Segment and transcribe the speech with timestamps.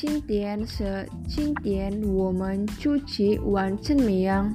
[0.00, 4.50] 今天是今天我们出去玩怎么样？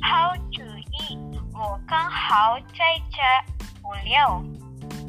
[0.00, 1.18] 好主意，
[1.52, 2.78] 我刚好在
[3.10, 3.18] 家
[3.82, 4.42] 无聊。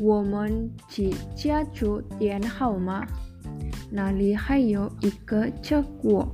[0.01, 3.07] 我们去家住点好吗？
[3.89, 6.29] 那里还有一个车果，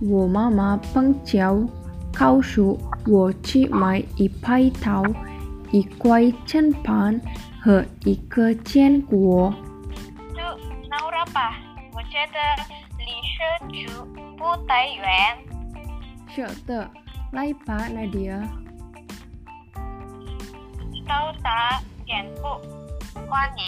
[0.00, 1.64] 我妈妈碰巧
[2.12, 5.04] 告诉我去买一排桃、
[5.70, 7.20] 一块 chân 盘
[7.62, 9.54] 和一个坚果。
[10.34, 10.40] 就
[10.90, 11.59] 那了吧，我
[12.10, 12.38] 觉得
[12.98, 13.38] 离社
[13.72, 13.86] 区
[14.36, 15.38] 不太远。
[16.28, 16.90] 是的，
[17.30, 18.42] 来吧，Nadia。
[21.06, 22.42] 到达点步，
[23.28, 23.64] 欢迎，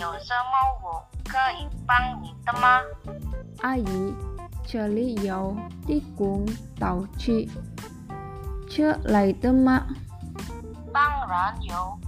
[0.00, 2.80] 有什么我可以帮你的吗？
[3.62, 4.14] 阿姨，
[4.64, 6.46] 这里有地公
[6.78, 7.50] 道具，
[8.70, 9.84] 车来的吗？
[10.92, 11.98] 当然有，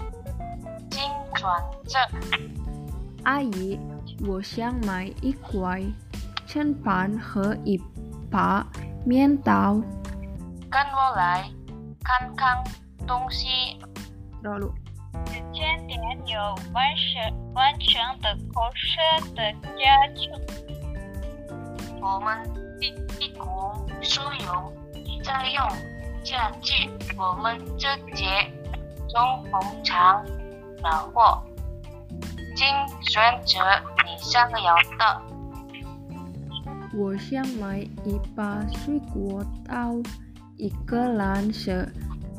[0.93, 1.03] 请
[1.35, 1.99] 转这。
[3.25, 3.81] 阿姨，
[4.25, 5.83] 我想买一块
[6.47, 7.81] chân 盘和一
[8.31, 8.67] 把
[9.05, 9.75] 面刀。
[10.71, 11.51] 跟我来
[12.03, 12.65] 看看
[13.07, 13.79] 东西。
[14.43, 14.73] 绕路。
[15.27, 16.41] 时间点有
[16.73, 20.31] 完成完成的口舌的家具。
[22.01, 22.43] 我们
[22.81, 23.49] 地地公
[24.03, 24.73] 所有
[25.25, 25.69] 在用
[26.23, 28.51] 家具，我们直接
[29.09, 30.25] 从工厂
[30.83, 31.43] 拿货，
[32.57, 32.67] 请
[33.03, 33.61] 选择
[34.03, 35.23] 你想要的。
[36.95, 39.93] 我想买一把水果刀，
[40.57, 41.87] 一个蓝色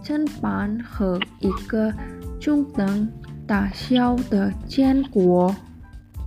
[0.04, 1.94] chân 盘和一个
[2.42, 3.08] 中等
[3.48, 5.56] 大小的坚果。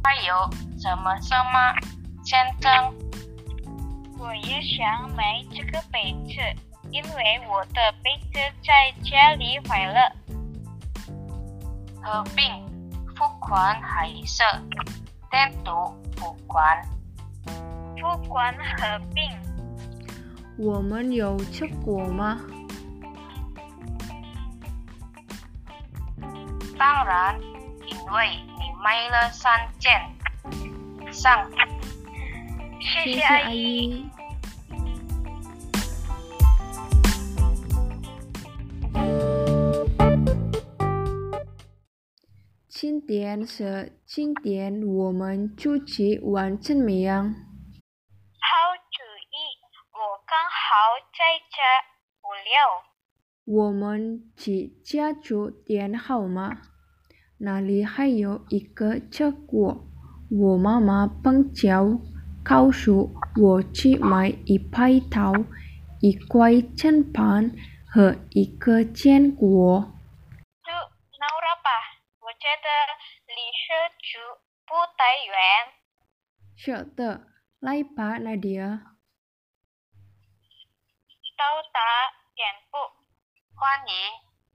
[0.04, 1.74] 还有什么什么
[2.24, 2.94] 先生？
[4.20, 6.34] 我也想买这个杯子，
[6.92, 10.12] 因为我的杯子在家里坏了。
[12.00, 12.46] 合并
[13.20, 14.42] 付款还是
[15.30, 16.82] 单独付款？
[18.00, 19.22] 付款合并。
[20.56, 22.40] 我们有吃过吗？
[26.78, 27.38] 当然，
[27.86, 30.00] 因为你买了三件
[31.02, 31.46] 以上。
[32.80, 34.08] 谢谢阿阿姨。
[42.72, 47.24] 今天是今天我们出去玩怎么样？
[47.24, 48.54] 好
[48.92, 49.34] 主意，
[49.90, 50.70] 我刚好
[51.10, 51.18] 在
[51.50, 51.58] 家
[52.22, 52.54] 无聊。
[53.44, 56.58] 我们去家住点好吗？
[57.38, 59.84] 那里还有一个车果，
[60.30, 61.98] 我妈妈碰巧
[62.44, 65.32] 告诉我去买一排桃、
[65.98, 67.50] 一块 chân 盘
[67.84, 69.96] 和一个坚果。
[72.40, 72.68] 就那了吧，我觉得
[73.28, 73.68] 离社
[74.00, 74.16] 区
[74.64, 75.36] 不太远。
[76.56, 77.28] 是的，
[77.60, 78.80] 来吧，Nadia。
[81.36, 81.78] 到达
[82.34, 82.76] 点步，
[83.54, 83.92] 欢迎，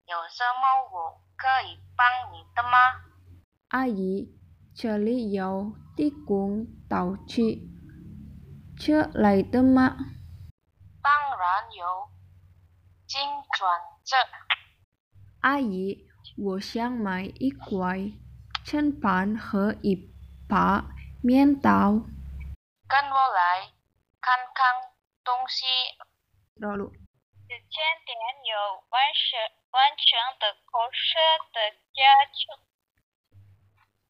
[0.06, 0.62] 有什么
[0.92, 2.78] 我可以帮你的吗？
[3.68, 4.28] 阿姨，
[4.74, 7.68] 这里有地公道具，
[8.78, 9.96] 车来的吗？
[11.02, 12.08] 当然有，
[13.06, 13.20] 请
[13.58, 14.16] 转这。
[15.40, 16.06] 阿姨，
[16.36, 17.96] 我想买一块
[18.64, 20.10] chân 盘和一
[20.48, 20.84] 把
[21.22, 21.92] 面刀。
[22.88, 23.72] 跟我来
[24.20, 24.92] 看看
[25.22, 25.64] 东西。
[26.56, 26.90] 绕路。
[26.90, 29.38] 时间点有完成
[29.70, 31.18] 完成的口舌
[31.52, 32.50] 的家具。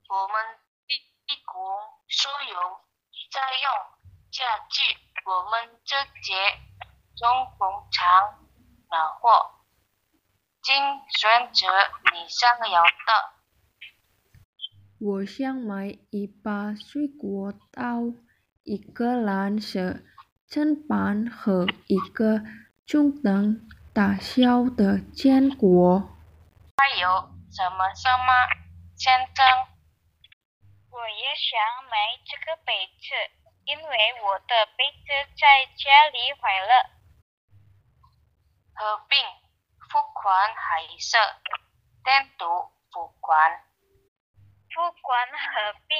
[0.08, 0.96] 我们地
[1.26, 1.58] 地公
[2.08, 2.80] 所有
[3.30, 3.68] 在用
[4.30, 6.32] 家具，我们直接
[7.16, 8.46] 从工厂
[8.90, 9.53] 拿货，
[10.64, 10.74] 请
[11.10, 11.68] 选择
[12.14, 12.88] 你想要的。
[14.98, 18.16] 我想买一把水果刀，
[18.62, 20.00] 一个蓝色
[20.48, 22.40] chân 盘和一个
[22.86, 26.00] 中等大小的坚果。
[26.78, 27.08] 还有
[27.52, 28.32] 什么什么
[28.96, 29.44] 先生？
[30.88, 31.60] 我也想
[31.90, 33.12] 买这个杯子，
[33.66, 33.82] 因为
[34.22, 36.88] 我的杯子在家里坏了。
[38.72, 39.18] 合并
[39.94, 41.16] 付款还是
[42.02, 42.44] 单独
[42.90, 43.62] 付款？
[44.74, 45.96] 付款合并。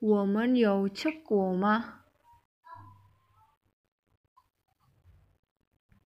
[0.00, 2.04] 我们有吃过吗？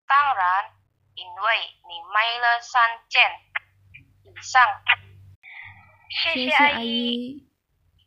[0.08, 0.72] 当然，
[1.14, 1.40] 因为
[1.86, 3.22] 你买了三件
[4.24, 4.60] 以上。
[6.10, 6.88] 谢谢谢阿阿姨。
[6.88, 7.49] 姨。